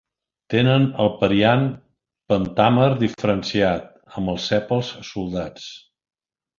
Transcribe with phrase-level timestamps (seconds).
[0.53, 1.67] Tenen el periant
[2.33, 5.73] pentàmer diferenciat, amb els sèpals soldats.